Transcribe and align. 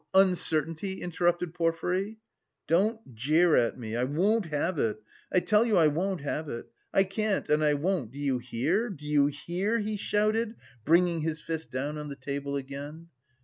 Uncertainty?" 0.15 0.99
interrupted 0.99 1.53
Porfiry. 1.53 2.17
"Don't 2.65 3.13
jeer 3.13 3.55
at 3.55 3.77
me! 3.77 3.95
I 3.95 4.03
won't 4.03 4.47
have 4.47 4.79
it! 4.79 4.99
I 5.31 5.41
tell 5.41 5.63
you 5.63 5.77
I 5.77 5.89
won't 5.89 6.21
have 6.21 6.49
it. 6.49 6.67
I 6.91 7.03
can't 7.03 7.47
and 7.49 7.63
I 7.63 7.75
won't, 7.75 8.09
do 8.11 8.17
you 8.19 8.39
hear, 8.39 8.89
do 8.89 9.05
you 9.05 9.27
hear?" 9.27 9.77
he 9.77 9.97
shouted, 9.97 10.55
bringing 10.85 11.21
his 11.21 11.39
fist 11.39 11.69
down 11.69 11.99
on 11.99 12.09
the 12.09 12.15
table 12.15 12.55
again. 12.55 13.09